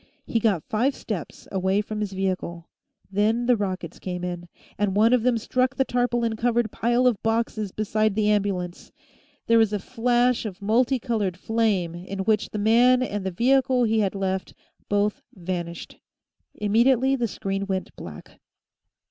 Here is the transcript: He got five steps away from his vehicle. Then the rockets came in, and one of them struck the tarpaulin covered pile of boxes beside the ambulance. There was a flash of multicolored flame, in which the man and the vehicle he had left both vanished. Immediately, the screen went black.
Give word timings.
He 0.25 0.39
got 0.39 0.63
five 0.63 0.95
steps 0.95 1.47
away 1.51 1.79
from 1.81 1.99
his 1.99 2.13
vehicle. 2.13 2.67
Then 3.11 3.45
the 3.45 3.55
rockets 3.55 3.99
came 3.99 4.23
in, 4.23 4.49
and 4.75 4.95
one 4.95 5.13
of 5.13 5.21
them 5.21 5.37
struck 5.37 5.75
the 5.75 5.85
tarpaulin 5.85 6.35
covered 6.37 6.71
pile 6.71 7.05
of 7.05 7.21
boxes 7.21 7.71
beside 7.71 8.15
the 8.15 8.27
ambulance. 8.27 8.91
There 9.45 9.59
was 9.59 9.71
a 9.73 9.77
flash 9.77 10.43
of 10.43 10.59
multicolored 10.59 11.37
flame, 11.37 11.93
in 11.93 12.21
which 12.25 12.49
the 12.49 12.57
man 12.57 13.03
and 13.03 13.23
the 13.23 13.29
vehicle 13.29 13.83
he 13.83 13.99
had 13.99 14.15
left 14.15 14.55
both 14.89 15.21
vanished. 15.35 15.99
Immediately, 16.55 17.15
the 17.15 17.27
screen 17.27 17.67
went 17.67 17.95
black. 17.95 18.39